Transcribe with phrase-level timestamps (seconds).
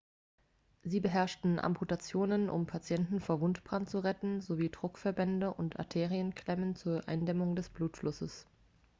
[0.81, 7.55] sie beherrschten amputationen um patienten vor wundbrand zu retten sowie druckverbände und arterienklemmen zur eindämmung
[7.55, 8.47] des blutflusses